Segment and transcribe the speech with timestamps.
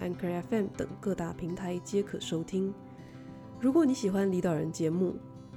[0.00, 2.72] Anchor FM 等各大平台皆可收听。
[3.58, 5.14] 如果你喜欢李导人节目，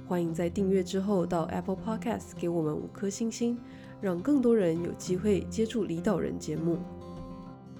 [0.08, 3.58] 欢迎在订阅之后到 Apple Podcast 给我们五颗星星，
[4.00, 6.78] 让更多人有机会接触李导人节目。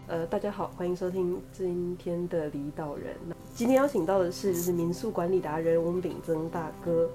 [0.07, 3.17] 呃，大家好，欢迎收听今天的李导人。
[3.55, 7.09] 今天邀请到的是就是民宿管理达人翁炳增大哥。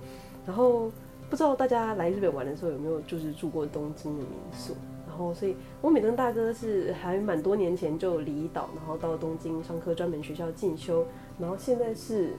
[0.46, 0.92] 然后
[1.30, 4.76] 不知道大家来日本玩的时候有没有就是住过东京的民宿？
[5.16, 11.06] 然后，所以翁美登大哥是还蛮多年前就离岛，然后到东京上课专门学校进修，
[11.40, 12.32] 然后现在是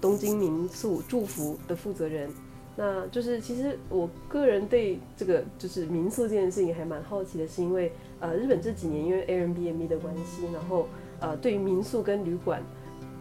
[0.00, 2.28] 东京民宿住服的负责人。
[2.74, 10.88] 那就是其实我个人对这个就是民宿这件事情还蛮好奇的，是因为呃日本这几年因为 Airbnb 的关系，然后
[11.20, 12.60] 呃对于民宿跟旅馆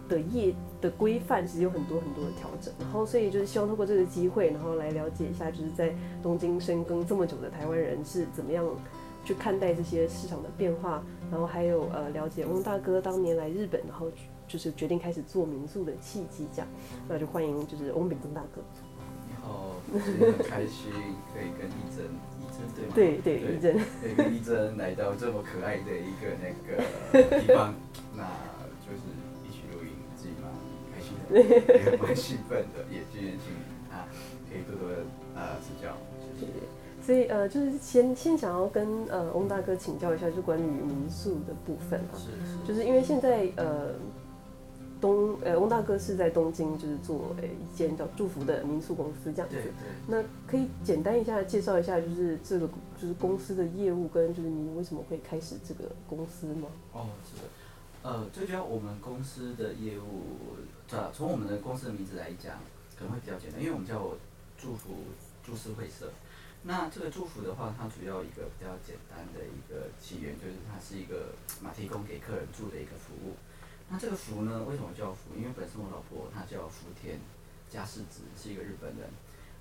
[0.09, 5.93] 的业的规范其实有很多很多的调整，然后所以就是希望通过这个机会，然后来了解一下就是在
[6.23, 8.65] 东京深耕这么久的台湾人是怎么样。
[9.23, 14.11] 去看待这些市场的变化，然后还有呃了解翁大哥当年来日本，然后
[14.47, 16.67] 就是决定开始做民宿的契机，这样，
[17.07, 18.61] 那就欢迎就是翁炳增大哥。
[19.27, 20.91] 你好，很开心
[21.33, 22.05] 可以跟一真，
[22.39, 23.21] 一真对吗？
[23.23, 27.73] 对对，一真，可以跟一真来到这么可爱的一个那个地方，
[28.15, 28.23] 那
[28.85, 29.07] 就是
[29.47, 30.51] 一起录音，自己蛮
[30.93, 33.53] 开心的，也蛮兴奋的，也今天请
[33.95, 34.07] 啊，
[34.49, 34.93] 可以多多
[35.35, 35.95] 呃指教，
[36.39, 36.51] 谢谢。
[37.05, 43.91] 所以呃，就是先先想要跟呃翁大哥请教一下，就关于民宿的部分啊，是是就是因为现在呃
[45.01, 49.55] 东呃翁大哥是在东京，就是做呃一间叫祝福的民宿公司这样子。
[49.57, 49.71] 对对。
[50.07, 56.69] 那可以简单一下介绍一下，就是这个就是公司的业务跟就是你为什么会开始这个公司吗？
[56.93, 57.47] 哦，是的。
[58.03, 62.55] 呃，最主要我们公司的业务，啊，从我们的公司的名字来讲，
[62.97, 64.09] 可能会比较简单，因为我们叫
[64.57, 64.89] 祝福
[65.43, 66.09] 株式会社。
[66.65, 73.35] 那这个祝福的话，它主要一个比较简单的一个起源，就是它是一个嘛提供给客人住的一个服务。
[73.89, 75.35] 那这个服呢，为什么叫福？
[75.35, 77.19] 因为本身我老婆她叫福田
[77.69, 79.09] 加世子，是一个日本人。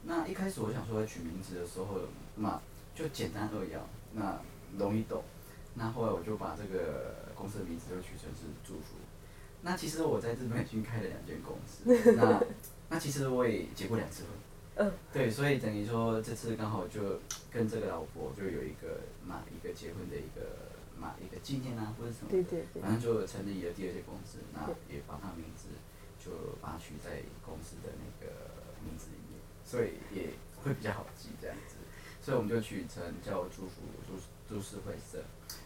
[0.04, 2.00] 那一开始我想说取名字的时候，
[2.36, 2.62] 嘛
[2.94, 4.41] 就简单扼要，那
[4.78, 5.22] 容易懂。
[5.74, 8.96] 那后来我就把这个公司的名字就取成是祝福。
[9.62, 12.41] 那其实我在日本已经开了两间公司，那
[12.91, 14.30] 那其实我也结过两次婚。
[14.77, 25.69] 嗯，对，所以等于说这次刚好就跟这个老婆就有一个嘛一个结婚的一个嘛一个纪念啊，或者什么，对对对，反正就成立了第二间公司，那也把他名字
[26.19, 28.33] 就把它取在公司的那个
[28.83, 30.31] 名字里面，所以也
[30.65, 31.77] 会比较好记这样子，
[32.22, 34.15] 所以我们就取成叫祝福株
[34.49, 35.22] 株式会社。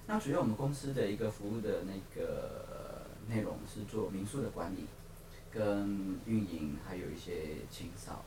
[0.08, 4.86] 那主要我们公司的一个服务的那个内容是做民宿的管理
[5.52, 8.24] 跟运营，还有一些清扫。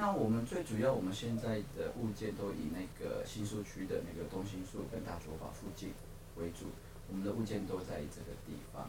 [0.00, 5.92] 那我们最主要，我们现在的物件都以那个新宿区的那个东新宿跟大久保附近
[6.38, 6.72] 为主，
[7.10, 8.88] 我们的物件都在这个地方。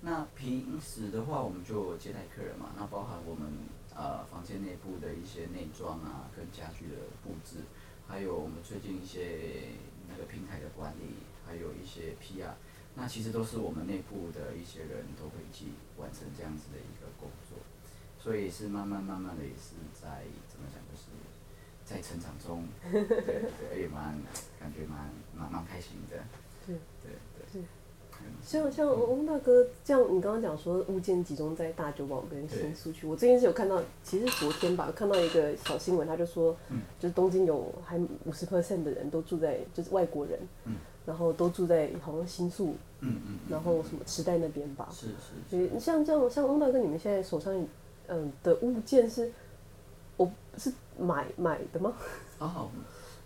[0.00, 3.52] 那平时的话，我们就接待客人嘛，那包含我们
[3.94, 7.60] 呃房间内部的一些内装啊，跟家具的布置，
[8.08, 9.76] 还有我们最近一些
[10.08, 12.56] 那个平台的管理，还有一些 PR，
[12.94, 15.66] 那其实都是我们内部的一些人都会一起
[15.98, 17.28] 完成这样子的一个工。
[18.26, 21.06] 所以是慢慢慢慢的也是在怎么讲，就是
[21.84, 24.18] 在成长中， 对对，也蛮
[24.58, 26.16] 感觉蛮蛮蛮开心的。
[26.66, 27.12] 对对
[27.52, 27.62] 对。
[28.42, 36.56] 像像翁大哥这样，你刚刚讲说物件集中在大酒保跟新宿区，我最近是有看到，其实昨天吧，看到一个小新闻，他就说，
[36.98, 40.74] 就是东京有还五十 percent 的人都住在，就是外国人，嗯
[41.06, 44.88] 然后都住在好像新宿，嗯然后什么池袋那边吧。
[44.90, 45.14] 是是。
[45.48, 47.64] 所以像这样，像翁大哥，你们现在手上。
[48.08, 49.32] 嗯，的物件是，
[50.16, 51.92] 我是买买的吗？
[52.38, 52.70] 哦，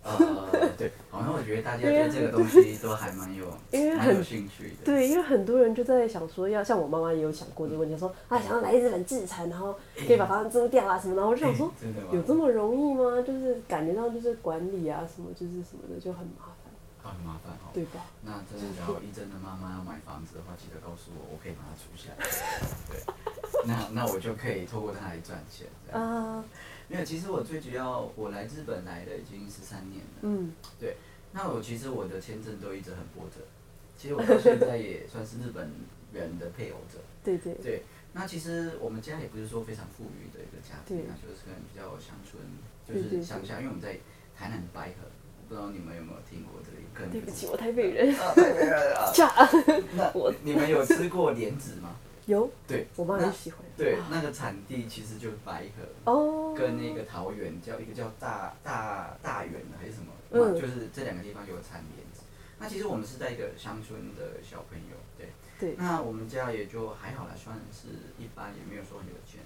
[0.02, 0.16] 呃，
[0.78, 4.76] 对，好像我觉得大家对这个东西都还蛮有， 因为很有兴趣的。
[4.84, 9.74] 对，因为很多人就在想说，要像我妈妈也有想过这个问题，说啊，想要来日本自产，然后
[10.06, 11.70] 可以把房子租掉啊什么，然后我就想说，
[12.12, 13.20] 有这么容易吗？
[13.20, 16.54] 就是感觉到就是管理啊什么，就是什么的就很麻烦。
[17.02, 17.68] 很麻烦哦。
[17.74, 18.00] 对吧？
[18.22, 22.24] 那真的，假如一真的妈妈要买房子的话，记得告诉我，我可以把它租下来。
[22.88, 23.39] 对。
[23.66, 25.66] 那那我就可以透过它来赚钱。
[25.92, 26.44] 啊。
[26.88, 30.18] 没有，其实我最主要，我来日本来了已经十三年了。
[30.22, 30.52] 嗯。
[30.78, 30.96] 对。
[31.32, 33.40] 那我其实我的签证都一直很波折。
[33.96, 35.70] 其实我到现在也 算是日本
[36.12, 36.98] 人的配偶者。
[37.22, 37.54] 对对。
[37.62, 37.82] 对，
[38.12, 42.42] 那其实我们家也不是说非常富裕的一个家庭，那就是可能比较乡村，
[42.88, 43.92] 就是乡下，因为我们在
[44.36, 45.06] 台南的白河，
[45.46, 47.12] 不知道你们有没有听过这里？
[47.12, 48.12] 对不起，我台北人。
[48.16, 49.12] 啊，台北人 啊。
[49.94, 51.94] 那我你们有吃过莲子吗？
[52.30, 52.50] 有。
[52.66, 53.60] 对，我妈很喜欢。
[53.76, 56.10] 对，那个产地其实就是白河。
[56.10, 56.54] 哦。
[56.56, 60.06] 跟那个桃园叫一个叫大大大园还是什么？
[60.30, 60.54] 嗯。
[60.54, 62.22] 就是这两个地方有产莲子。
[62.58, 65.28] 那其实我们是在一个乡村的小朋友，对。
[65.58, 65.74] 对。
[65.76, 67.88] 那我们家也就还好啦，算是
[68.18, 69.40] 一般，也没有说很有钱。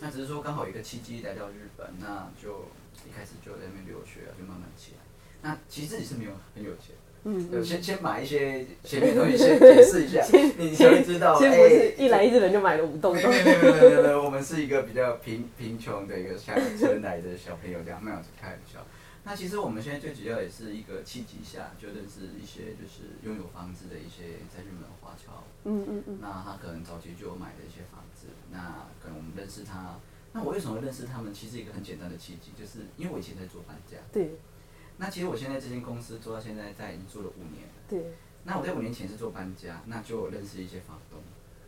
[0.00, 2.64] 那只是说刚好有一个契机来到日本，那就
[3.06, 4.98] 一开始就在那边留学啊，就慢慢起来。
[5.42, 6.96] 那其实自己是没有很有钱。
[7.24, 10.24] 嗯，先先买一些前面东西先解释一下，
[10.56, 11.38] 你才会知道。
[11.38, 13.14] 不是，一来日本就买了五栋。
[13.14, 18.80] 没有没有没有没有，我们是一个比较贫贫穷的一个乡村来的小朋友，这样没有开玩笑。
[19.22, 25.44] 那其实我们现在最主要也是一个契机下，就认识一些就是拥有房子的一些在日本华侨。
[25.64, 26.18] 嗯嗯嗯。
[26.22, 30.00] 那他可能早期就有买的一些房子，那可能我们认识他。
[30.32, 31.34] 那我为什么会认识他们？
[31.34, 33.98] 其实一个很简单的契机，就是因为我以前在做搬家。
[34.10, 34.30] 对。
[35.00, 37.72] 那其实我现在这间公司做到现在，在已经做了五年了。
[37.88, 38.12] 对。
[38.44, 41.18] 那我在五年前是做搬家，那就认识一些房东。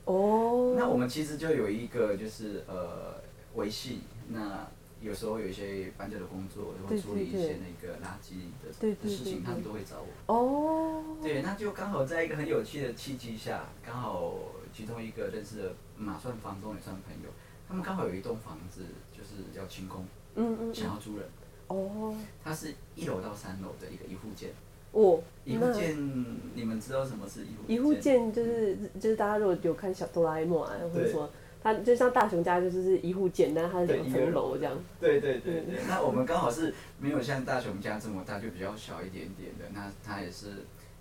[0.05, 0.75] 哦。
[0.76, 3.14] 那我们其实就有一个就是呃
[3.55, 4.69] 维系，那
[5.00, 10.35] 有时候有一些搬家的工作，会处理一些那个垃圾的的事情，他们都会找我。
[10.35, 11.02] 哦。
[11.23, 14.35] 对，那就刚好在一个很有趣的契机下，刚好
[14.75, 17.31] 其中一个认识的马算房东也算朋友，
[17.67, 20.05] 他们刚好有一栋房子就是要清空，
[20.35, 21.26] 嗯嗯，想要租人。
[21.72, 22.14] 哦，
[22.44, 24.50] 它是一楼到三楼的一个一户建。
[24.92, 25.96] 哦，一户建，
[26.54, 27.74] 你们知道什么是一户建？
[27.74, 31.30] 一户建就是就是大家如果有看小哆啦 A 梦啊，或者说
[31.62, 34.78] 它就像大雄家就是是一户建，但它是两层楼这样。
[35.00, 35.80] 对对对对。
[35.88, 39.64] 那我们刚好是没有像大雄家这么大，就比较小一点点的。
[39.72, 40.48] 那它也是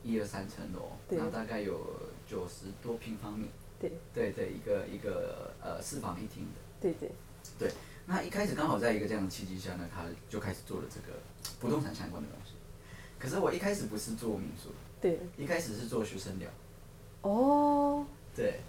[0.04, 1.78] 一二三层楼，那大概有
[2.26, 3.48] 九十多平方米。
[3.78, 6.62] 对对对，一个一个呃四房一厅的。
[6.80, 7.12] 对对
[7.60, 7.70] 对。
[8.12, 11.18] 那一开始刚好在一个这样的契机下呢，他就开始做了这个
[11.62, 12.52] 不动产相关的东西。
[13.18, 14.68] 可是我一开始不是做民宿，
[15.00, 16.50] 对，一开始是做学生寮。
[17.22, 18.06] 哦。
[18.36, 18.60] 对，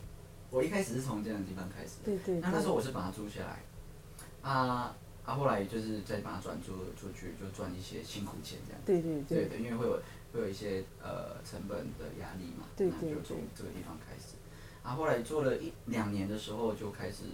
[0.48, 1.94] 我一开始是从这样的地方开始。
[2.04, 2.38] 对对。
[2.38, 4.94] 那那时候我是把它租下来，啊
[5.24, 8.80] 啊，后来就是再把它转租出去，就赚一些辛苦钱这样。
[8.86, 9.48] 对对对。
[9.48, 10.00] 对对，因为会有
[10.32, 14.36] 会有一些呃成本的压力嘛，那就从这个地方开始。
[14.84, 17.24] 啊，后来做了一两年的时候就开始。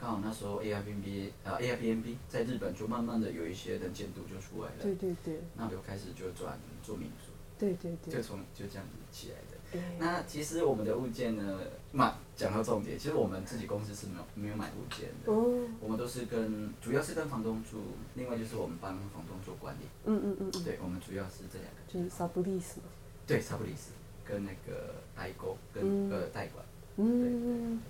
[0.00, 9.58] 刚好那时候 Airbnb 呃 Airbnb 在日本就慢慢的有一些能见度就出来了，对对对，那我就开始就转做民宿，对对对，就从就这样子起来的。
[9.72, 9.82] 对。
[9.98, 11.60] 那其实我们的物件呢，
[11.90, 17.78] 嘛讲到重点，其实我们自己公司是没有没有买物件的，哦，我们都是跟主要是跟房东住，
[18.14, 22.84] 另外就是我们帮房东做管理，嗯嗯嗯，对，我们主要是这两个，就是 sublease 嘛，
[23.26, 23.90] 对 sublease
[24.24, 26.64] 跟那个代购跟呃代管，
[26.96, 27.80] 嗯。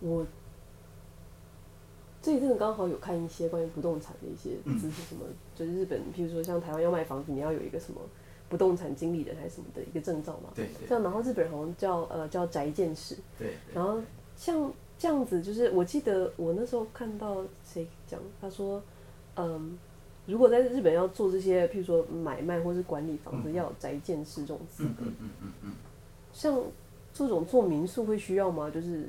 [0.00, 0.26] 我
[2.22, 8.00] 这一阵子刚好有看一些关于不动产的一些知识，什么、嗯、就是日本，譬如说像台湾要卖房子，你要有一个什么
[8.48, 10.50] 不动产经理人还是什么的一个证照嘛？
[10.54, 10.88] 对，对。
[10.88, 13.14] 像然后日本人好像叫呃叫宅建士。
[13.38, 13.74] 对，对。
[13.74, 14.00] 然后
[14.36, 18.82] 像这样子，就是我记得我那时候看到谁讲，他说，
[19.36, 19.78] 嗯，
[20.26, 24.90] 如果在日本要做这些，譬如说买卖或是管理房子，嗯、要有宅建师这种资格。
[25.00, 25.72] 嗯嗯嗯嗯。
[26.32, 26.60] 像
[27.12, 28.70] 这种做民宿会需要吗？
[28.70, 29.08] 就是。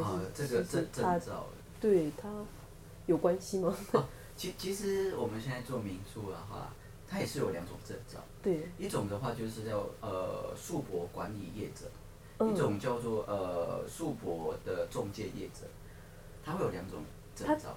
[0.00, 1.44] 啊，这个证证照，
[1.78, 2.26] 对他
[3.04, 3.76] 有关系吗？
[3.92, 6.72] 啊，其其实我们现在做民宿的话，
[7.06, 8.18] 它也是有两种证照。
[8.42, 11.84] 对，一种的话就是叫呃宿泊管理业者，
[12.38, 15.66] 嗯、一种叫做呃宿泊的中介业者，
[16.42, 17.00] 它会有两种
[17.36, 17.76] 证照。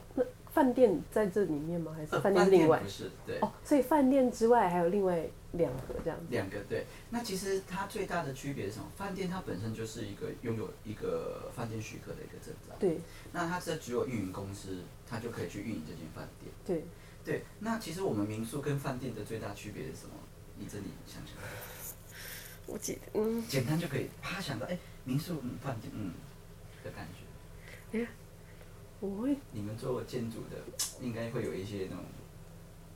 [0.56, 1.92] 饭店在这里面吗？
[1.94, 2.80] 还是饭店另外？
[2.80, 3.38] 不是，对。
[3.42, 6.26] 哦，所以饭店之外还有另外两个这样子。
[6.30, 8.86] 两个对，那其实它最大的区别是什么？
[8.96, 12.74] 饭店它本身就是一个拥有一个饭店许可的一个证照。
[12.80, 13.02] 对。
[13.34, 16.50] 那它这只有运营公司，它就可以去运营这间饭店。
[16.66, 16.86] 对。
[17.26, 20.14] 对，那其实我们民宿跟饭店的最大区别是什么？
[20.58, 21.36] 你这里想想。
[22.66, 23.44] 我记得，嗯。
[23.50, 26.14] 简单就可以，啪想到，哎，民宿，嗯，饭店，嗯，
[26.82, 28.00] 的感觉。
[28.00, 28.08] 哎。
[29.02, 30.58] 我会，你们做建筑的，
[31.02, 32.04] 应该会有一些那种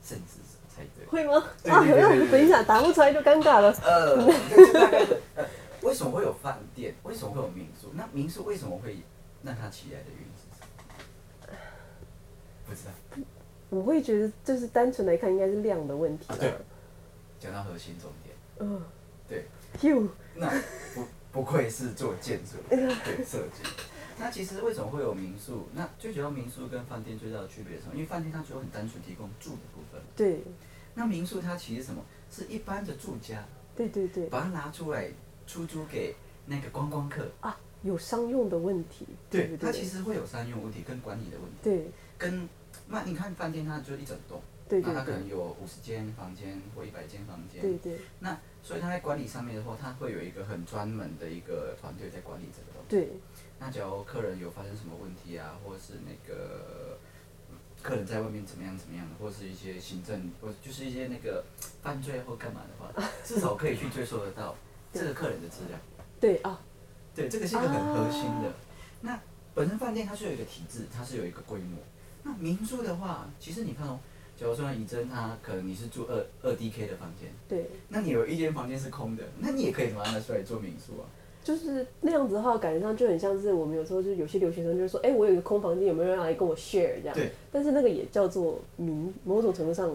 [0.02, 1.06] 甚至才对。
[1.06, 1.44] 会吗？
[1.68, 1.84] 啊，
[2.30, 3.70] 等一下，答不出来就尴尬了。
[3.82, 4.16] 呃，
[4.72, 5.44] 大概呃，
[5.82, 6.94] 为什么会有饭店？
[7.04, 7.88] 为什么会有民宿？
[7.94, 8.98] 那民宿为什么会
[9.42, 10.66] 让它起来的原因是什
[11.46, 11.54] 么？
[12.66, 12.90] 不知道。
[13.68, 16.26] 我会觉得，就是单纯来看，应该是量的问题。
[16.40, 16.54] 对。
[17.38, 18.34] 讲到核心重点。
[18.58, 18.82] 嗯。
[19.28, 19.46] 对。
[19.88, 20.08] 哟。
[20.34, 20.50] 那
[20.94, 23.62] 不不愧是做建筑，对设计。
[24.20, 25.66] 那其实为什么会有民宿？
[25.74, 27.94] 那最主要民宿跟饭店最大的区别是什么？
[27.94, 30.00] 因为饭店它只有很单纯提供住的部分。
[30.14, 30.42] 对。
[30.94, 32.04] 那民宿它其实什么？
[32.30, 33.42] 是一般的住家。
[33.74, 34.26] 对对对。
[34.26, 35.10] 把它拿出来
[35.46, 36.14] 出租给
[36.46, 39.56] 那个观光客啊，有商用的问题，对？
[39.56, 41.56] 它其实会有商用问题跟管理的问题。
[41.62, 42.48] 对，跟
[42.88, 47.98] 那你看饭店，它就一整栋，对对对，那他可能有五十间房间或一百间房间，对对。
[48.20, 52.88] 那所以他在管理上面的话，他会有一个很专门的一个团队在管理这个东西。
[52.88, 53.20] 对。
[53.58, 56.96] 那假如客人有发生什么问题啊，或者是那个
[57.82, 61.44] 客人在外面怎么样怎么样，或者是一些行政或就是一些那个
[61.82, 64.54] 犯罪或干嘛的话， 至少可以去追溯得到
[64.92, 65.76] 这个客人的资料。
[66.20, 66.60] 对啊。
[67.12, 68.52] 对，这个是一个很核心的。
[69.00, 69.20] 那
[69.52, 71.76] 本身饭店它是有一个体制，它是有一个规模。
[72.22, 73.98] 那民宿的话，其实你看哦，
[74.40, 81.04] 假如说怡珍她可能你是住二二 D K 的房间，对，那你有一间房间是空的，那你也可以把它拿出来做民宿啊。
[81.44, 87.14] 就是那样子的话，感觉上就很像是我们有时候就是有些留学生就是说，哎、欸，我有一个空房间，有没有人来跟我 share 这样？
[87.14, 87.30] 对。
[87.52, 89.94] 但是那个也叫做民，某种程度上，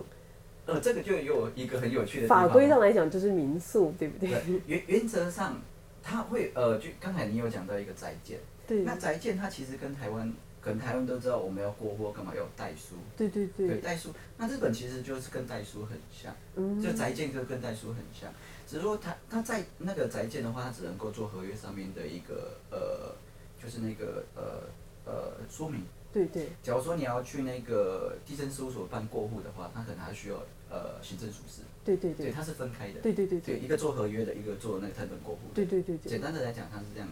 [0.68, 4.30] 呃，这个就有一个很有趣的法规上来讲就是民宿，对不对？
[4.30, 5.60] 对原原则上，
[6.04, 8.38] 它会呃，就刚才你有讲到一个宅建，
[8.68, 8.84] 对。
[8.84, 10.32] 那宅建它其实跟台湾，
[10.66, 13.68] 可能台湾都知道我们要过户干嘛要代书，对对对。
[13.68, 18.34] 对代书，那日本其实就是跟代书很像，嗯，就宅建就跟代书很像。
[18.66, 23.14] 只是说他他在那个宅建的话，他只能够做合约上面的一个呃，
[23.62, 24.64] 就是那个呃
[25.06, 25.84] 呃说明。
[26.12, 26.50] 对对。
[26.64, 30.38] 假如说你要去那个地政事务所办过户的话，他可能还需要
[30.72, 31.62] 呃行政属实。
[31.84, 32.26] 对对对。
[32.26, 33.02] 对，它是分开的。
[33.02, 33.60] 对对对对。
[33.60, 35.42] 对，一个做合约的，一个做那个謄本过户。
[35.54, 36.10] 对对对对。
[36.10, 37.08] 简单的来讲，它是这样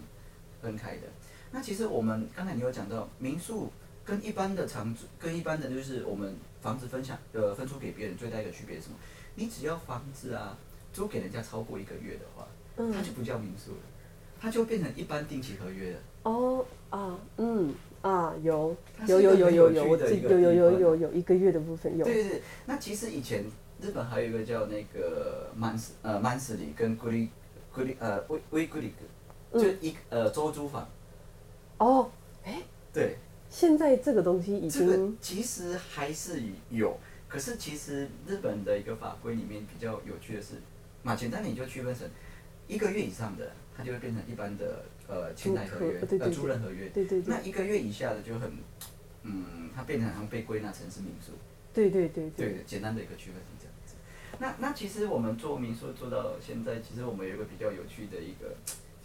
[0.60, 1.02] 分开的。
[1.54, 3.70] 那其实我们刚才你有讲到，民宿
[4.04, 8.96] 跟一般的长租，跟一般的就是我们房子分享呃分租给别人最大一个区别是什么？
[9.36, 10.58] 你只要房子啊。
[10.92, 12.46] 租给人家超过一个月的话，
[12.76, 13.78] 嗯，它就不叫民宿了，
[14.40, 15.98] 它就变成一般定期合约了。
[16.22, 18.76] 哦啊，嗯啊，有
[19.08, 22.04] 有有有有有，我记有有有有有一个月的部分有。
[22.04, 23.44] 对对对，那其实以前
[23.80, 27.28] 日本还有一个叫那个曼斯呃曼斯里跟古里
[27.72, 28.94] 古里呃威威古里
[29.50, 30.88] 格，就一呃周租房。
[31.84, 32.10] 哦，
[32.44, 32.62] 哎，
[32.94, 33.18] 对，
[33.50, 36.98] 现在这个东西已经其实还是有，
[37.28, 40.54] 可是其实日本的一个法规里面比较有趣的是。
[41.02, 42.08] 嘛，简单点就区分成
[42.66, 46.88] 一个月以上的，它就会变成一般的呃签贷合约，呃租赁合约。
[46.88, 47.34] 对对对。
[47.34, 48.50] 那一个月以下的就很，
[49.24, 51.32] 嗯，它变成好像被归纳成是民宿。
[51.74, 52.54] 对对对对。
[52.54, 53.96] 对，简单的一个区分是这样子。
[54.38, 58.56] 那那其实我们做民宿做到现在，其实我们有一个比较有趣的一个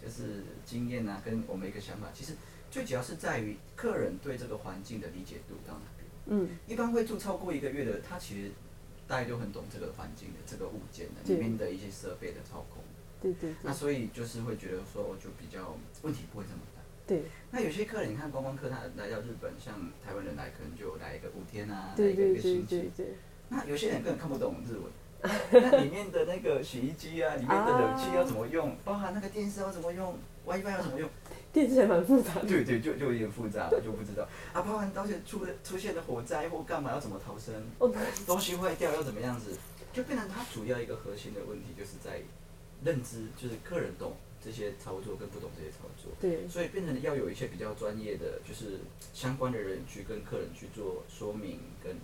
[0.02, 2.32] 就是经验啊，跟我们一个想法，其实
[2.70, 6.08] 最主要是在于客人对这个环境的理解度到哪边。
[6.26, 6.48] 嗯。
[6.66, 8.50] 一般会住超过一个月的，他其实。
[9.10, 12.80] 大家都很懂这个环境的这个物件的里面的一些设备的操控，
[13.20, 13.56] 对对，对。
[13.60, 16.80] 那所以就是会觉得说，就比较问题不会这么大。
[17.08, 17.24] 对。
[17.50, 22.88] 那有些客人，你看观光客，他来到日本，像台湾人来，可能就来一个五天啊，来一个一个星期。
[23.48, 24.84] 那有些人根本看不懂日文，
[25.50, 31.10] 那里面的那个洗衣机啊，里面的冷气要怎么用，包含那个电视要怎么用，WiFi 要怎么用。
[31.52, 32.46] 电视还蛮复杂的。
[32.46, 34.22] 对对，就就有点复杂了，就不知道。
[34.52, 37.54] 啊，包含当时出了出现的火灾或干嘛要怎么逃生.
[38.26, 39.56] 东西坏掉要怎么样子，
[39.92, 42.20] 就变成它主要一个核心的问题，就是在
[42.84, 46.12] 认知，就是客人懂这些操作跟不懂这些操作。
[46.20, 46.46] 对。
[46.48, 48.78] 所以变成要有一些比较专业的，就是
[49.12, 51.96] 相关的人去跟客人去做说明跟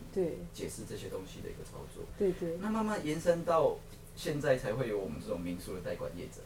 [0.52, 2.02] 解释这些东西的一个操作。
[2.18, 2.56] 对对。
[2.60, 3.78] 那慢慢延伸到
[4.16, 6.40] 现在，才会有我们这种民宿的代管业者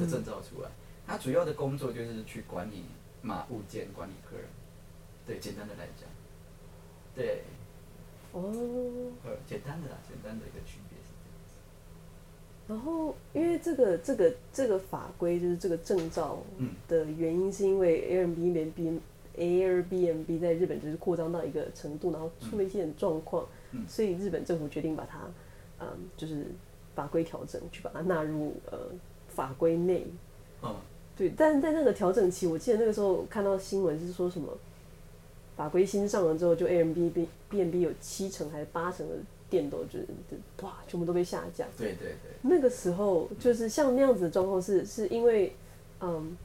[0.00, 0.68] 的证照出来。
[0.68, 2.84] 嗯他主要的工作就是去管理
[3.22, 4.46] 马物件，管理客人。
[5.26, 6.08] 对，简单的来讲，
[7.14, 7.42] 对。
[8.32, 8.42] 哦。
[9.46, 11.54] 简单的啦，简单的一个区别是这样子。
[12.68, 16.38] 然后，因为这个这个这个法规就是这个证照
[16.86, 19.00] 的原因，是因为 Airbnb
[19.36, 25.20] Airbnb 在日本就是扩张到一个程度，然后出了一些状况，嗯，所以日本政府决定把它，
[25.80, 25.86] 嗯，
[26.16, 26.46] 就是
[26.94, 28.78] 法规调整，去把它纳入呃
[29.28, 30.06] 法规内。
[30.62, 30.74] 嗯。
[31.16, 34.56] 对，但是在那个调整期，我记得那个时候看到新闻是说什么，
[35.56, 39.14] 法规新上了之后，就 Airbnb B&B 有七成还是八成的
[39.48, 40.06] 店都就是
[40.60, 41.66] 哇，全部都被下架。
[41.78, 42.32] 对对对。
[42.42, 45.56] 那个时候就是像那样子的状况，是是因为，
[46.00, 46.36] 嗯，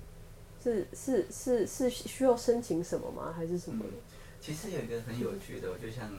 [0.63, 3.33] 是是是是需要申请什么吗？
[3.35, 3.83] 还是什么？
[3.85, 3.97] 嗯，
[4.39, 6.09] 其实有一个很有趣的，就像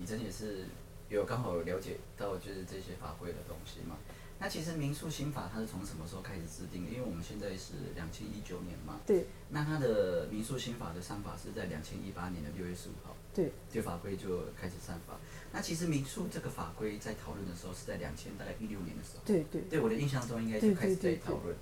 [0.00, 0.64] 以真也是
[1.08, 3.96] 有刚好了解到就是这些法规的东西嘛。
[4.42, 6.90] 那其实民宿新法它是从什么时候开始制定的？
[6.90, 8.98] 因为我们现在是两千一九年嘛。
[9.06, 9.26] 对。
[9.50, 13.14] 那它的民宿新法的上法是在两千一八年的六月十五号。
[13.32, 13.52] 对。
[13.72, 15.14] 这法规就开始上法。
[15.52, 19.22] 那其实民宿这个法规在讨论的时候是在两千大概一六年的时候。
[19.24, 19.60] 对对。
[19.70, 21.54] 对我的印象中应该就开始在讨论。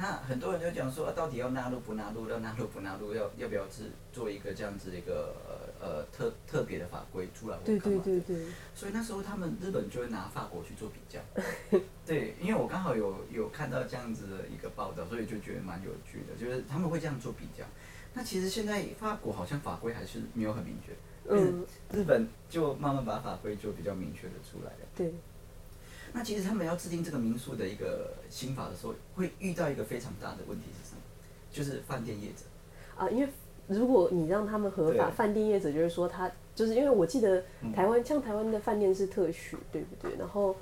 [0.00, 2.26] 那很多人就讲说，啊、到底要纳入不纳入？
[2.30, 3.12] 要纳入不纳入？
[3.12, 7.58] 要要不要是做一个这样子的一个呃呃特特别的法规出来？
[7.62, 8.46] 对对对对。
[8.74, 11.20] 所以那时候他们日本就会拿法国去做比较。
[12.06, 17.62] 对，因为我刚好有有看到这样子的一个报道，所以就觉得蛮有趣的，就是他们会这样做比较。
[18.14, 20.94] 那其实现在法国好像法规还是没有很明确，
[21.28, 24.88] 嗯，日本就慢慢把法规就比较明确的出来了。
[24.96, 25.12] 对。
[26.12, 31.02] 那其实他们要制定这个民宿的一个新法的时候，会遇到一个非常大的问题是什么？
[31.50, 32.44] 就是饭店业者。
[32.96, 33.28] 啊，因为
[33.68, 37.42] 如果你让他们合法，饭店业者就是说他就是因为我记得
[37.74, 40.16] 台湾、嗯、像台湾的饭店是特许，对不对？
[40.18, 40.56] 然后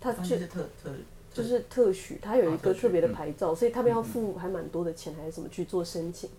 [0.00, 0.90] 他就是特特
[1.32, 6.30] 就是特许，他有一个特别的牌照，所以他们要付还蛮多的钱还是什么去做申请。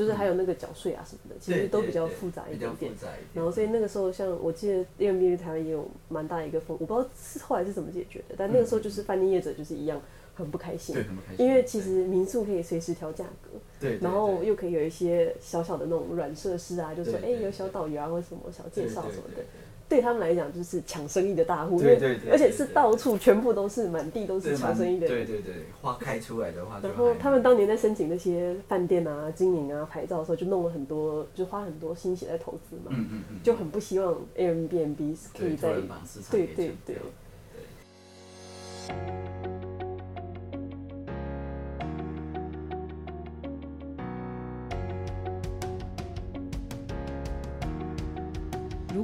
[0.00, 2.90] 就是还有那个缴税啊什么的，其实都比较复杂一点点。
[3.34, 8.34] 然后所以那个时候，像我记得 Airbnb 台湾也有蛮大一个风，我不知道是后来是怎么解决的。
[8.38, 10.00] 但那个时候就是饭店业者就是一样
[10.34, 10.96] 很不开心，
[11.36, 19.44] 因为其实民宿可以随时调价格，然后又可以有一些小小的那种软设施啊，就是说哎有小导游啊或什么小介绍什么的。
[19.90, 25.08] 对他们来讲，就是抢生意的大户，对对对，而且是到处全部都是满地都是抢生意的。
[25.08, 26.78] 对对对，花开出来的话。
[26.80, 32.90] 然后他们当年在申请那些饭店啊、经营啊、牌照的时候，就弄了很多，就花很多心血在投资嘛。
[32.90, 33.40] 嗯嗯嗯。
[33.42, 35.74] 就很不希望 Airbnb 可以在
[36.30, 36.96] 对对对。
[38.86, 39.39] 如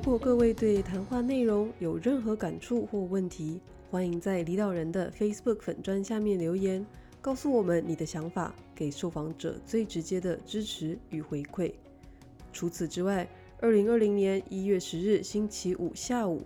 [0.06, 3.60] 如果各位对谈话内容有任何感触或问题，
[3.90, 6.86] 欢迎在离岛人的 Facebook 粉砖下面留言，
[7.20, 11.72] 告诉我们你的想法，给受访者最直接的支持与回馈。
[12.52, 16.40] 除此之外，二零二零年一月十日星期五下午，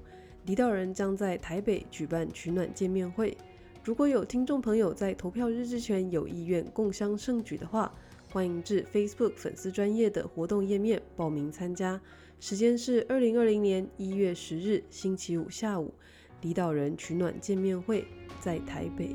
[0.47, 3.37] 离岛人将在台北举办取暖见面会。
[3.85, 7.93] 如果有听众朋友在投票日之前有意愿共襄盛举的话，
[8.33, 12.01] 欢迎至 Facebook 粉丝专业的活动页面报名参加。
[12.41, 15.93] 时间是二零二零年一月十日星期五下午，
[16.41, 18.07] 离岛人取暖见面会
[18.41, 19.15] 在台北。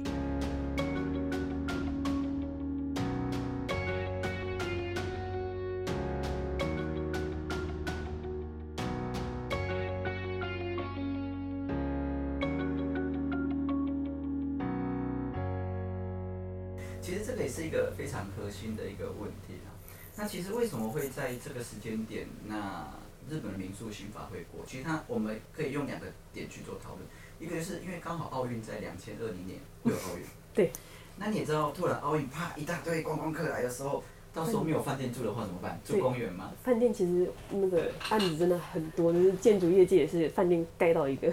[17.01, 19.73] 其实这个也是一个非常核心的一个问题啊。
[20.15, 22.27] 那其实为什么会在这个时间点？
[22.45, 22.87] 那
[23.29, 27.01] 日本的民宿刑法回国，其实它我们可以用两个点去做讨论，
[27.39, 30.71] 一个就是因为刚好奥运在两千二零年会有奥运，对，
[31.17, 35.79] 那你也知道，突然奥运啪一大堆观光客来的时候，到时候没有饭店住的话怎么办？
[35.83, 36.51] 住公园吗？
[36.63, 41.27] 饭店其实那个案子真的很多，就是建筑业界也是饭店盖到一个。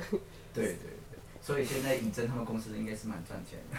[0.54, 0.74] 对对
[1.10, 3.78] 对，所以现在尹真他们公司应该是蛮赚钱的。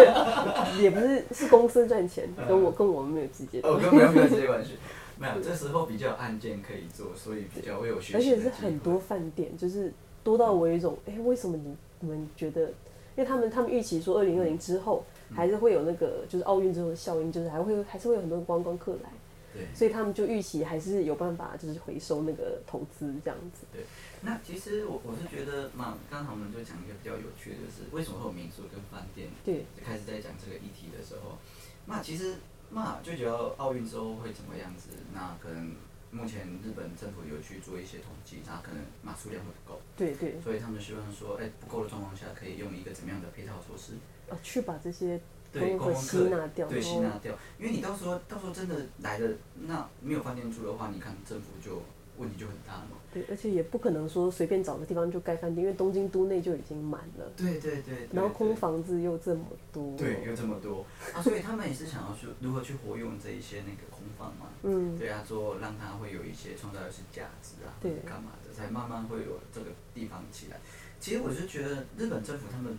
[0.80, 3.60] 也不是是公司赚钱，跟我跟我们没有直接。
[3.60, 4.72] 哦，跟没有没有直接关系。
[5.18, 8.14] 没有，这时候比较案件可以做，所以比较会有学习。
[8.14, 12.72] 而且是很多饭店，就是多到我有一种，哎、欸，为什么你你们觉得？
[13.16, 15.02] 因为他们他们预期说，二零二零之后
[15.34, 19.10] 还是会有那个，就是奥运之后的效应，就是还会还是会有很多观光客来。
[19.54, 19.64] 对。
[19.74, 23.64] 所以他们就预期还是有办法，就是回收那个投资这样子。
[23.72, 23.84] 对。
[24.20, 29.28] 那其实我我是觉得嘛，刚才我们就讲一个比较有趣的，就是为什么会有民宿跟饭店？
[29.42, 29.64] 对。
[29.82, 31.38] 开始在讲这个议题的时候，
[31.86, 32.34] 那其实。
[32.70, 34.90] 那最主要奥运之后会怎么样子？
[35.14, 35.74] 那可能
[36.10, 39.80] 目前日本政府有去做一些统计，它可能马数量会不够。
[39.96, 40.40] 对对。
[40.40, 43.94] 所以他们希望说，哎、欸，不够的状况下，可以用一个怎么样的配套措施？
[44.28, 45.20] 哦，去把这些
[45.52, 46.68] 对观光客吸纳掉。
[46.68, 47.34] 对，吸纳掉。
[47.58, 51.82] 因为你到时候到时候真的来了，那没有饭店住的话，你看政府就
[52.18, 52.96] 问题就很大了嘛。
[53.12, 57.24] 对，而且也不可能说随便找个地方就盖饭店，因为东京都内就已经满了。
[57.36, 58.08] 对对对。
[58.12, 59.96] 然后空房子又这么多。
[59.96, 61.22] 对，又这么多啊！
[61.22, 64.48] 所以他们也是想要说如何去活用这一些那个空房嘛。
[64.62, 64.98] 嗯。
[64.98, 70.58] 对啊，做让它会有一些创造一些价值啊，对，干嘛的，才慢慢会有这个地方起来。
[71.00, 72.76] 其实我是觉得日本政府他们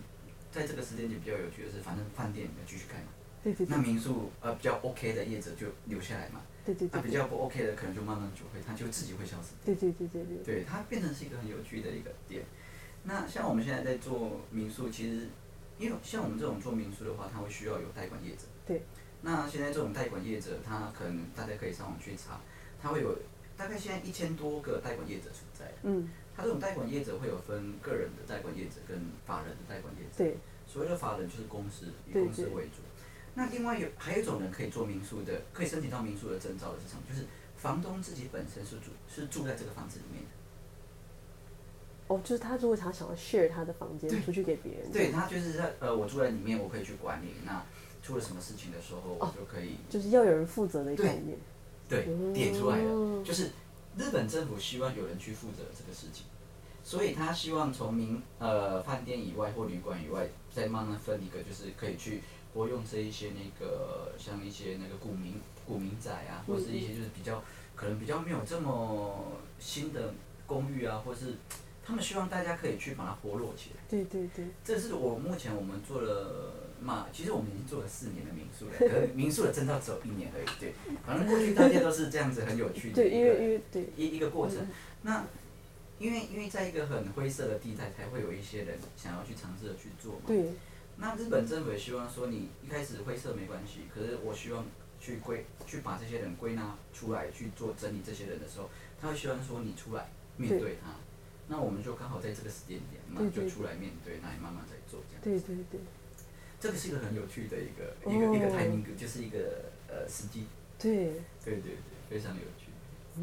[0.52, 3.08] 在这个时间点比较有趣的是，反正饭店要继续开嘛。
[3.42, 3.76] 对对对。
[3.76, 6.40] 那民宿呃比较 OK 的业者就留下来嘛。
[6.74, 9.54] 对对对，他比较不 OK 的，可能就慢慢就会，他就自己会消失。
[9.64, 10.36] 对对对对对。
[10.44, 12.44] 对，它变成是一个很有趣的一个点。
[13.04, 15.28] 那像我们现在在做民宿，其实
[15.78, 18.42] 因为像我们这种做民宿的话，它会需要有代管业者。
[18.66, 18.82] 对。
[19.22, 22.40] 那现在这种代管业者，他可能大家可以上网去查，
[22.80, 23.16] 他会有
[23.56, 25.72] 大概现在一千多个代管业者存在。
[25.82, 26.08] 嗯。
[26.36, 30.18] 他这种代管业者会有分个人的代管业者跟法人的代管业者。
[30.18, 30.36] 对。
[30.66, 32.82] 所谓的法人就是公司，以公司为主。
[33.38, 37.02] 那另外有还有一种人可以做民宿的，可以申请到民宿的证照的是什么？
[37.08, 37.24] 就是
[37.56, 40.30] 房东自己本身是住是住在这个房子里面的。
[42.08, 47.28] 哦，就是他如果他想要 share 他的房间出去给别人，对，他就是在呃我住在里面，我可以去管理。
[47.44, 47.64] 那
[48.02, 51.38] 出了什么事情的时候，我就可以，就是要有人负责的概念。
[51.88, 53.50] 对，点出来了，就是
[53.96, 56.26] 日本政府希望有人去负责这个事情，
[56.82, 65.34] 所以他希望从民呃饭店以外或旅馆以外，再慢慢分一个，就是可以去活用这一些那个像一些那个古民
[65.66, 67.42] 古民宅啊，或是一些就是比较
[67.74, 70.14] 可能比较没有这么新的
[70.46, 71.34] 公寓啊，或是
[71.84, 73.80] 他们希望大家可以去把它活络起来。
[73.88, 76.54] 对对对，这是我目前我们做了。
[76.80, 80.46] 嘛，其实我们已经做了四年的民宿了，可能民宿的证照只有一年而已。
[80.60, 80.72] 对，
[81.04, 83.60] 反正过去大家都是这样子，很有趣的一个
[83.96, 84.58] 一一个过程。
[85.02, 85.24] 那
[85.98, 90.20] 因为因为在一个很灰色的地带，才会有一些人想要去尝试的去做嘛。
[90.28, 90.52] 对。
[91.00, 94.66] 那日本政府也希望说，你一开始灰色没关系，可是我希望
[95.00, 98.68] 去归去把这些人归纳出来去做整理这些人的时候，
[99.00, 100.94] 他会希望说你出来面对他。
[101.46, 105.22] 那我们就刚好在这个时间点，那就出来面对，那你慢慢再做这样。
[105.22, 105.80] 对对对。
[106.60, 109.38] 这个是一个很有趣的一个、oh, 一个一个 timing，就是一个
[109.86, 110.46] 呃时机。
[110.78, 111.12] 对。
[111.44, 112.72] 对对对，非常有趣。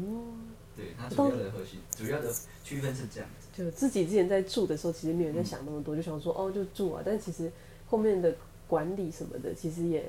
[0.00, 0.34] Oh,
[0.74, 2.34] 对，它主要的核心，主要的
[2.64, 3.48] 区分是这样子。
[3.56, 7.02] 就自己之前在住的时候，其实没有在想那么多，嗯、就想说哦，就住啊。
[7.04, 7.50] 但其实
[7.86, 8.34] 后面的
[8.66, 10.04] 管理什么的，其实也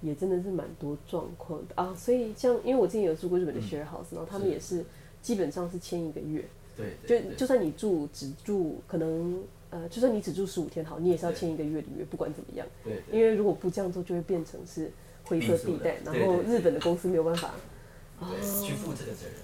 [0.00, 1.94] 也真的是蛮多状况的啊。
[1.96, 4.84] 所以像因为我之前有住过日本的 share house，、嗯、然后他们也是
[5.20, 6.44] 基本上是签一个月。
[6.76, 6.94] 对。
[7.06, 9.42] 对对就就算你住只住可能。
[9.68, 12.64] 呃，就算你只住十五天好，你也是要签一个月的约，不管怎么样。
[12.84, 14.92] 对，对，因为如果不这样做，就会变成是
[15.24, 17.50] 灰色地带，然后日本的公司没有办法
[18.20, 19.34] 对对对对去负这个责任。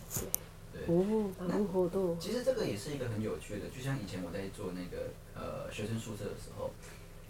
[0.73, 0.87] 对。
[0.87, 0.95] 对。
[0.95, 2.17] 哦，蛮活动。
[2.21, 6.71] 其实这个也是一个很有趣的，就像以前我在做那个呃学生宿舍的时候，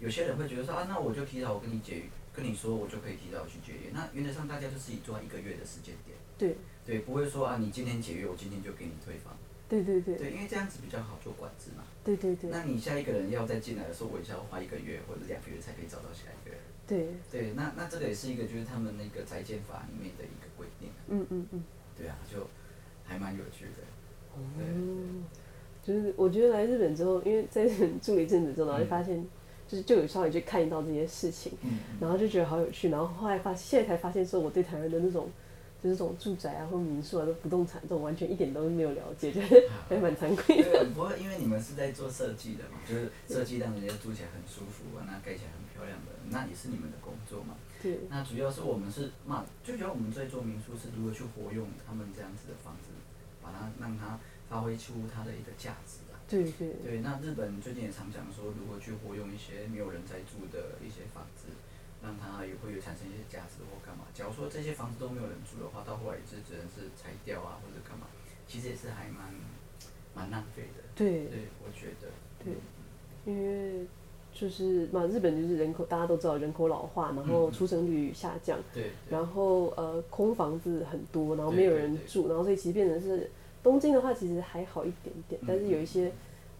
[0.03, 3.91] 有些人会觉得说啊，那我就提早我跟你解约，跟你说我就可以提早去解约。
[3.93, 6.17] 那原则上大家就自己抓一个月的时间点。
[6.37, 6.57] 对。
[6.85, 9.33] 对，不会说啊，你今天解约，我今天就给你退房。
[9.69, 10.17] 对对对。
[10.17, 11.83] 对，因为这样子比较好做管制嘛。
[12.03, 12.49] 对对对。
[12.49, 16.59] 那你下一个人要再进来的时候，我也是要花一个月或者两个月才可以找到下一个人。
[16.85, 17.07] 对。
[17.31, 20.89] 对，那那这个也是一个，就是他们那个宅建法里面的一个规定。
[21.07, 21.63] 嗯嗯嗯。
[21.97, 22.45] 对啊，就
[23.05, 23.83] 还蛮有趣的。
[24.35, 25.23] 哦。
[25.81, 29.25] 就是我觉得来日本之后，因为在日本住了一阵子之后，然后就发现，
[29.73, 31.51] 就是就有稍微去看到这些事情，
[31.99, 35.29] 然后就觉得好有趣，然后后来发现，现在才发现说我对台湾的那种。
[35.83, 40.71] 就是这种住宅啊，或民宿啊，都不动产这种，完全一点都没有了解，就是 还蛮惭愧的。
[40.71, 47.55] 对，不过因为你们是在做设计的嘛，就是设计让人家住起来很舒服啊，那盖起来很漂亮的，那也是你们的工作嘛。
[47.81, 47.99] 对。
[48.07, 52.87] 那主要是我们是嘛，最主要我们在做民宿是如何去活用他们这样子的房子，
[53.41, 56.12] 把它让它发挥出它的一个价值啊。
[56.27, 56.69] 对对。
[56.83, 61.47] 对，那日本最近也常讲说，如何去活用一些没有人在住的一些房子。
[62.03, 64.03] 让它也会有产生一些价值或干嘛。
[64.13, 68.07] 假如说这些房子都没有人住的话，到后来也是只能是拆掉啊，或者干嘛，
[68.45, 69.33] 其实也是还蛮
[70.13, 70.83] 蛮浪费的。
[70.93, 72.11] 对，对，我觉得。
[72.43, 72.53] 对，
[73.23, 73.87] 因为
[74.33, 78.59] 就是嘛，日本就是人口大家都知道人口老化，然后出生率下降。
[78.59, 78.91] 嗯、对，对。
[79.09, 83.31] 然后呃，空房子很多，然后没有人住，对对对，然后所以其实变成是
[83.63, 86.11] 东京的话，其实还好一点点，嗯、但是有一些。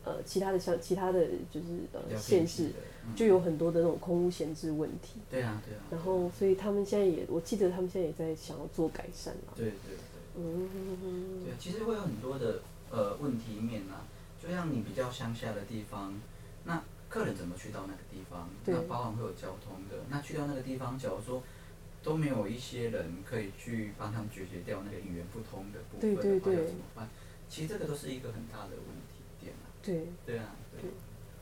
[0.06, 2.74] 呃，其他的像其他的就是呃县市，
[3.08, 5.22] 嗯、就有很多的那种空屋闲置问题。
[5.32, 5.80] 对啊，对啊。
[5.90, 9.54] 然后，所以他们现在也，我记得他们现在也在想要做改善嘛。
[9.56, 9.98] 对对对。
[10.36, 11.46] 嗯。
[11.46, 12.60] 对，其实会有很多的
[12.92, 14.04] 呃问题面啊，
[14.38, 16.14] 就像你比较乡下的地方，
[16.66, 18.50] 那客人怎么去到那个地方？
[18.66, 21.42] 那包含会有交通的，那去到那个地方，假如说
[22.04, 27.08] 都没有一些人可以去帮他们解决掉那个语言不通的部分的话，对对怎么办？
[27.50, 29.54] 其实这个都是一个很大的问题点。
[29.82, 30.90] 对对啊，对，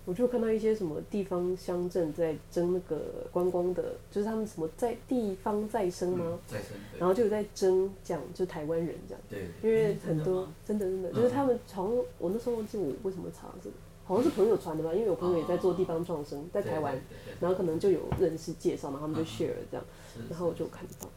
[0.06, 6.40] 我就看到一些什么地方乡镇在争那个观光的，就是他们什么在地方再生吗？
[6.48, 6.70] 再生。
[7.00, 9.24] 然后就有在争讲，就台湾人这样。
[9.30, 9.48] 对。
[9.64, 13.76] 因为很多真的真的，就是他们从我那时候忘记我为什么查这个，
[14.12, 17.00] 好像是朋友传的吧，因为我朋友也在做地方创生，在台湾，
[17.40, 19.86] 然后可能就有认识介绍，然后他们就 share 了这样，
[20.30, 21.08] 然后我就看到。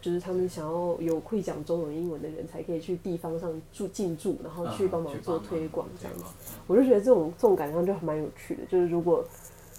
[0.00, 6.24] 就是他们想要有会讲中文、英文的人才可以去地方上住进驻，然后去帮忙做推广这样子。
[6.68, 8.62] 我就觉得这种这种感觉就蛮有趣的。
[8.66, 9.24] 就是如果，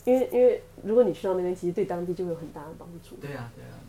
[0.03, 3.15] 因为因为如果你去到那边，其实对当地就会有很大的帮助。
[3.15, 3.79] 对啊，对啊，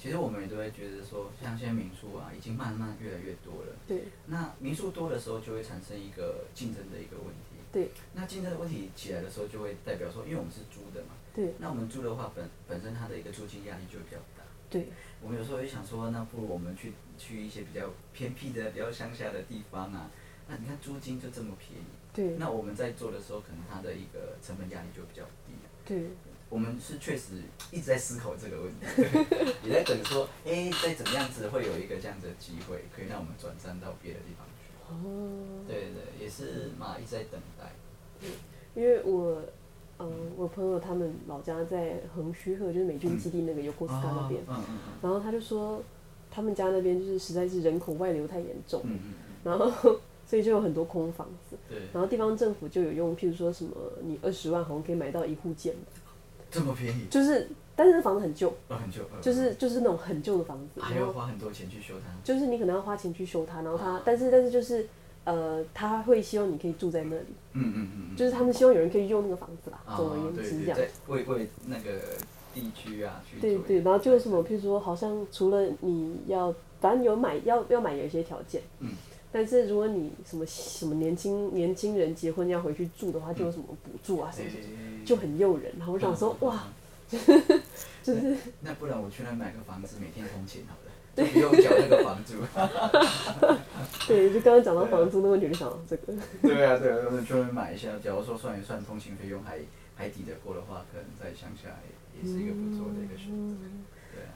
[0.00, 3.72] 其实我们也都会觉得说，像现在民宿啊，已经慢慢越来越多了。
[3.86, 4.04] 对。
[4.28, 7.60] 那民宿多的时候，就会产生一个竞争的一个问题。
[7.70, 7.90] 对。
[8.14, 11.10] 那竞争的问题起来的时候，就会代表说，因为我们是租的嘛。
[11.34, 11.52] 对。
[11.58, 14.42] 那我们租的话，本本身它的一个租金压力就会比较大。
[14.70, 14.86] 对，
[15.20, 20.10] 我们有时候也想说，那不如我们去去一些比较偏僻的、比较乡下的地方啊。
[20.48, 21.84] 那你看租金就这么便宜，
[22.14, 22.38] 对。
[22.38, 25.52] 那我们在做的时候，可能它的一个成本压力就比较低。
[25.84, 26.08] 对。
[26.50, 28.84] 我们是确实一直在思考这个问题，
[29.64, 34.68] 也在等说，哎、欸，再怎么样子会有一个这样子的机会，可以让我们转战到别的地方去。
[34.92, 35.64] 哦。
[35.66, 37.72] 对对，也是嘛，一直在等待。
[38.20, 38.28] 对，
[38.74, 39.40] 因为我。
[40.02, 45.82] 嗯，我朋友他们老家在横须贺，就是美军基地那个尤库斯卡那边，嗯嗯嗯，然后他就说，
[46.30, 49.12] 他们家那边就是实在是人口外流太严重，嗯嗯
[49.44, 55.74] 然后所以就有很多空房子，对，然后地方政府就有用，譬如说什么，你二十万好像可以买到一户建，
[56.50, 64.86] 这么便宜，就是，但是那房子很旧，哦，很旧，就是就是那种很旧的房子，还要花很多钱去修它，就是你可能要花钱去修它，然后它，但是但是就是。
[65.24, 69.78] 呃，他会希望你可以住在那里，嗯嗯嗯，就是他们希望有人可以用那个房子啦。
[69.94, 72.00] 总而言之，这样为为那个
[72.54, 78.88] 地区啊去对对，然后就是什么，譬如说，好像除了你要，反正有买要要买有一些条件，嗯，
[79.32, 85.72] 但是如果你什么什么年轻年轻人结婚要回去住的话，就有什么补助啊什么什么，就很诱人。
[85.78, 86.64] 然后我想说，哇，
[87.08, 90.90] 就是那不然我去那买个房子，每天通勤好了。
[91.20, 92.34] 就不用缴那个房租。
[94.06, 96.14] 对，就刚刚讲到房租的问题，就想到这个。
[96.40, 97.88] 对啊，对啊，我们专门买一下。
[98.02, 99.58] 假如说算一算通勤费用还
[99.96, 101.68] 还抵得过的话，可能在乡下
[102.16, 103.56] 也是一个不错的一个选择。
[104.14, 104.30] 对啊。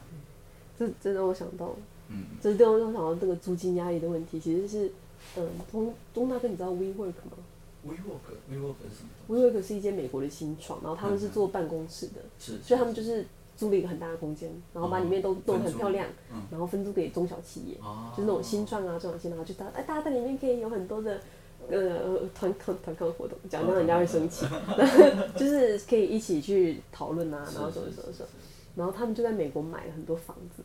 [0.77, 1.73] 这这让我想到，
[2.09, 4.91] 嗯，这让我想到这个租金压力的问题，其实是，
[5.37, 7.37] 嗯，中中大哥，你知道 WeWork 吗
[7.85, 13.25] ？WeWork，WeWork 是什么？WeWork 是一间美国的新创，然后他们是做办公室的，是，所以他们就是。
[13.57, 16.05] 租了一个很大的空间，然后把里面都弄得很漂亮，
[16.51, 17.75] 然后分租给中小企业，
[18.11, 21.21] 就是那种新创啊、中小企业，然后就大哎，大家在里面可以有很多的
[21.69, 24.45] 呃团康团康活动，讲到人家会生气，
[25.39, 28.27] 就是可以一起去讨论啊，然后什么什么什么，
[28.75, 30.63] 然后他们就在美国买了很多房子，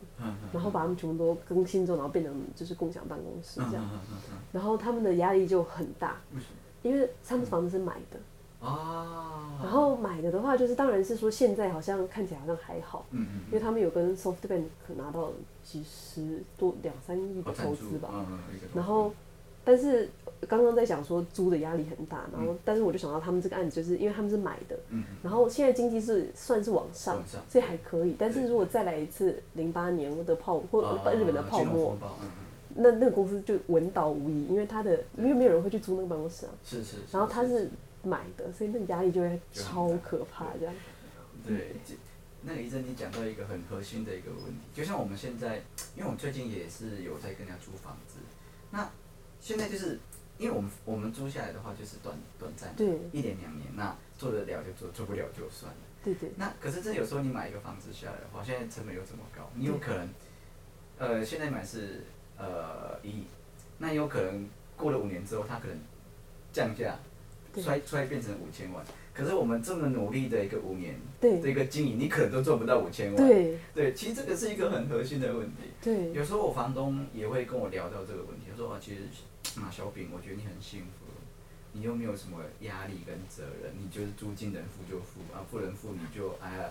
[0.53, 3.89] 然后把他们全部都更新之后，然后变成就是共享办公室这样，
[4.51, 6.17] 然后他们的压力就很大，
[6.83, 8.19] 因为他们房子是买的。
[8.63, 15.31] 啊，然后买的的话，就是当然是说现在好像看起来好像还好，嗯嗯，因为他们有跟 SoftBank 拿到
[15.63, 18.09] 几十多两三亿的投资吧，
[18.75, 19.11] 然后，
[19.63, 20.09] 但是
[20.47, 30.81] 刚刚在讲说租的压力很大，然后但是我就想到他们这个案子，就是因为他们是买的，嗯，然后现在经济是算是往上，所以还可以，但是如果再来一次零八年的泡或
[31.13, 31.97] 日本的泡沫，
[32.75, 37.69] 那那个公司就文倒无疑，因为他的因为没有人会去租那个办公室啊，是是，然后他是。
[38.03, 40.73] 买的，所以那个压力就会超可怕，这样。
[41.45, 41.75] 对，
[42.41, 45.57] 那个医生，你讲到一个很核心的一个问题，就像我们现在，
[45.95, 48.15] 因为我们最近也是有在跟人家租房子，
[48.71, 48.89] 那
[49.41, 49.99] 现在就是，
[50.37, 55.77] 因为我们我们租下来的话就是短短暂，对，一年两年，那做得了就做，做不了就算了。
[56.03, 56.31] 对对。
[56.37, 60.09] 那可是这有时候你买一个房子下来的话，现在成本又这么高，你有可能，
[60.97, 62.05] 呃，现在买是
[62.37, 63.27] 呃一亿，
[63.79, 65.77] 那有可能过了五年之后，它可能
[66.53, 66.97] 降价。
[67.53, 68.81] 摔摔变成五千万，
[69.13, 73.27] 可是我们这么努力的一个五年对一个经营，你可能都做不到五千万。
[73.27, 75.63] 对，对，其实这个是一个很核心的问题。
[75.81, 79.01] 对，有时候我房东也会跟我聊到这个问题，他说啊，其实
[79.59, 81.05] 马小饼，我觉得你很幸福，
[81.73, 86.69] 你又没有什么压力跟责任，你就是租金能付就付啊，不能付你就哎呀，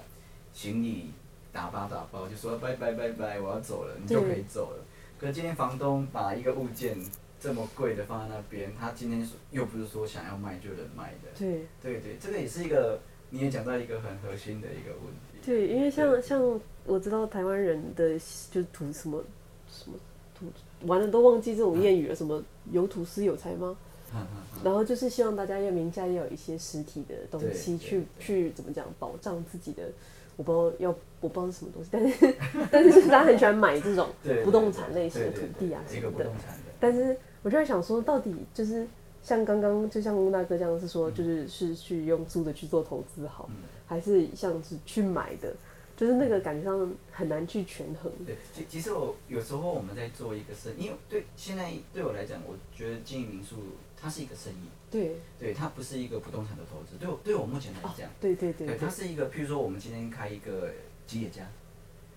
[0.55, 1.11] 行李
[1.53, 4.85] 打包打包就说拜拜拜拜，我要走了，你就可以走了。
[5.19, 6.97] 可是今天房东把一个物件。
[7.41, 11.31] 这么贵的放在那边，他今天又不是说想要卖就能卖的。
[11.39, 11.67] 对。
[11.83, 13.01] 对对，这个也是一个，
[13.31, 15.41] 你也讲到一个很核心的一个问题。
[15.43, 19.25] 对，因为像像我知道台湾人的就土什么
[19.73, 19.97] 什么
[20.39, 20.47] 土，
[20.87, 23.75] 完了都忘记这种谚语了，什么有土斯有财吗？
[24.63, 29.85] 然后就是希望大家要名下要有一些实体的东西去去怎么讲保障自己的，
[30.37, 32.35] 我不知道要我不知道是什么东西，但是
[32.71, 34.09] 但是就是大家很喜欢买这种
[34.45, 36.31] 不动产类型的土地啊什么的，
[36.79, 37.17] 但是。
[37.43, 38.87] 我就在想说，到底就是
[39.23, 43.49] 像刚刚，就像翁大哥这样是说，就是是去用租的去做投资好，
[43.87, 45.55] 还是像是去买的，
[45.97, 48.11] 就是那个感觉上很难去权衡。
[48.27, 53.57] 对，其其实我有时候我们在做一个生意，因为对现在对我来讲，我觉得经营民宿
[53.97, 54.69] 它是一个生意。
[54.91, 55.17] 对。
[55.39, 56.97] 对，它不是一个不动产的投资。
[56.99, 58.67] 对我对我目前来讲，对对对。
[58.67, 60.71] 对，它是一个，譬如说我们今天开一个
[61.07, 61.47] 吉野家。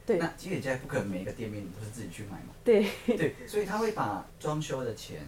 [0.05, 2.53] 对，那吉野家不可能每一个店面你都是自己去买嘛？
[2.63, 5.25] 对，对，所以他会把装修的钱，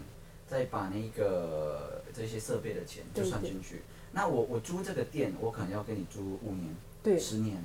[0.48, 3.82] 再把那个这些设备的钱就算进去。
[4.12, 7.64] 那我我租这个店，我可能要跟你租五年，对，十年，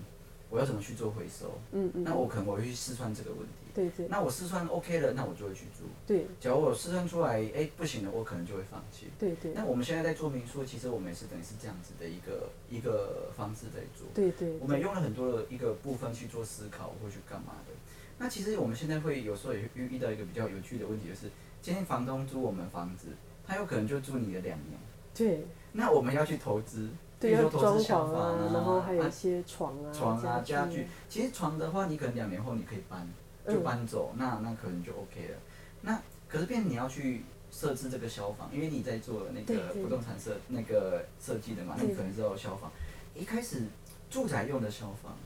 [0.49, 1.61] 我要怎么去做回收？
[1.73, 3.60] 嗯嗯，那我可能我会去试算这个问题。
[3.75, 5.85] 对对，那我试算 OK 了，那我就会去住。
[6.07, 9.07] 对，假如我试算出来，哎，不行了，我可能就会放弃。
[9.19, 9.53] 对对。
[9.55, 14.07] 那我们现在在做民宿，其实我们也是等于是这样子的一个一个方式在做。
[14.15, 14.59] 对对。
[14.61, 17.73] 我们用了很多的一个部分去做思考，或去干嘛的。
[18.19, 21.31] 那其实我们现在会有时候也遇遇到一个比较有趣的问题，就是
[21.63, 23.09] 今天房东租我们房子，
[23.47, 24.79] 他有可能就住你的两年。
[25.15, 25.47] 对。
[25.73, 26.89] 那我们要去投资，
[27.21, 30.87] 比如说投资小房啊，然后还有一些床啊、床啊家具。
[31.09, 33.09] 其实床的话，你可能两年后你可以搬。
[33.53, 35.39] 就搬走，那那可能就 OK 了。
[35.83, 42.71] 那可是变你要去设置这个消防，因为你在做那个不动产设那个设计的嘛，那你可能是要消防。
[43.15, 43.65] 一开始
[44.09, 45.17] 住宅用的消防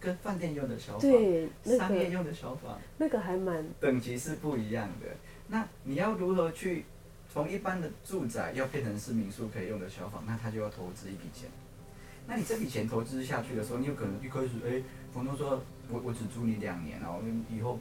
[0.00, 5.08] 跟饭店用的消防，对，那个、商业用的消防，那个还蛮等级是不一样的。
[5.48, 6.84] 那你要如何去
[7.32, 10.24] 从一般的住宅要变成是民宿可以用的消防？
[10.26, 11.50] 那他就要投资一笔钱。
[12.26, 17.78] 那你这笔钱投资下去的时候，你有可能一开始哎，房东说我我只租你两年，然后以后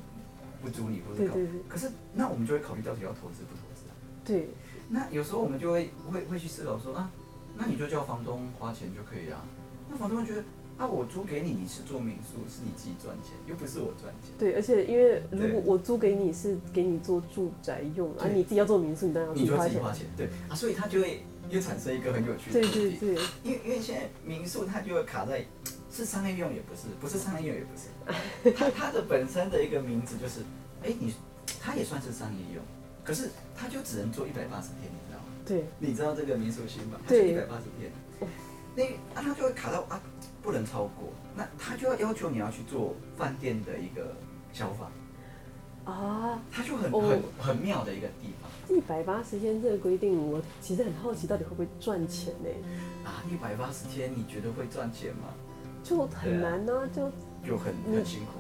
[0.61, 1.35] 不租你或者搞。
[1.67, 3.93] 可是那我们就会考虑到底要投资不投资啊？
[4.25, 4.49] 对。
[4.89, 7.09] 那有时候我们就会会会去思考说啊，
[7.57, 9.43] 那你就叫房东花钱就可以啊。
[9.89, 10.43] 那房东会觉得
[10.77, 14.33] 啊，我租给你，你是做民宿，是你自己赚钱，又不是我赚钱。
[14.37, 19.67] 对，而且因为如果我租给你是给你做住宅用，而、啊、你自己要做民宿，你当然要自己花钱。
[19.67, 20.07] 你就自己花钱。
[20.17, 22.79] 对啊，所以他就会又产生一个很有趣的问题。
[22.79, 23.23] 对对对。
[23.43, 25.45] 因为因为现在民宿它就会卡在
[25.91, 28.53] 是商业用也不是，不是商业用也不是。
[28.57, 30.41] 它它的本身的一个名字就是，
[30.81, 31.13] 哎、欸，你
[31.59, 32.63] 它也算是商业用，
[33.03, 35.25] 可是它就只能做一百八十天，你知道吗？
[35.45, 35.65] 对。
[35.79, 36.99] 你知道这个民宿型吗？
[37.07, 37.31] 对。
[37.31, 37.91] 一百八十天。
[38.75, 40.01] 那啊，它就会卡到啊，
[40.41, 41.13] 不能超过。
[41.35, 44.15] 那它就要要求你要去做饭店的一个
[44.51, 44.91] 消防
[45.85, 48.49] 啊，他就很、哦、很很妙的一个地方。
[48.75, 52.49] 一百八十天这个规定，我其实很好奇，到底会不会赚钱呢？
[53.03, 55.33] 啊，一百八十天，你觉得会赚钱吗？
[55.83, 57.11] 就很难呢、啊，就
[57.45, 58.39] 就很很辛苦。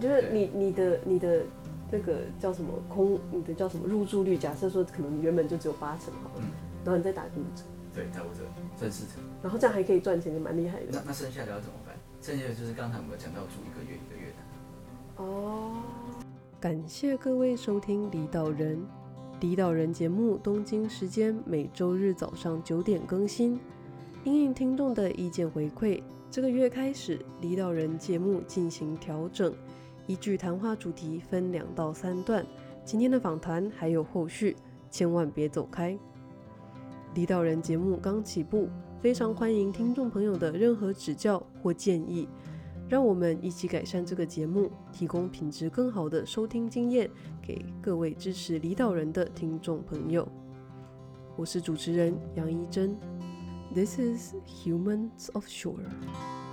[0.00, 1.44] 就是你你的你的
[1.92, 4.36] 那个叫什么空，你的叫什么入住率？
[4.36, 6.50] 假设说可能原本就只有八成好了，嗯，
[6.84, 7.62] 然后你再打五折。
[7.94, 8.40] 对，打五折，
[8.76, 10.86] 赚四成，然后这样还可以赚钱，就蛮厉害的。
[10.90, 11.94] 那那剩下的要怎么办？
[12.20, 15.22] 剩下的就是刚才我们讲到住一个月一个月的。
[15.22, 15.80] 哦，
[16.64, 18.78] 感谢各位收听《离岛人》，
[19.38, 23.60] 《离岛人》节目东京时间每周日早上九点更新。
[24.24, 29.52] 因应听众的意见回馈，这个月开始《离岛人》节目进行调整，
[30.06, 32.42] 依据谈话主题分两到三段。
[32.82, 34.56] 今天的访谈还有后续，
[34.90, 35.98] 千万别走开。
[37.14, 38.70] 离岛人节目刚起步，
[39.02, 42.26] 非常欢迎听众朋友的任何指教或建议，
[42.94, 47.10] 让我们一起改善这个节目，提供品质更好的收听经验
[47.42, 50.24] 给各位支持离岛人的听众朋友。
[51.34, 52.96] 我是主持人杨一珍
[53.74, 56.43] ，This is Humans of Shore。